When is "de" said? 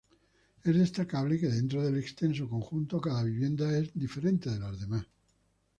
4.49-4.57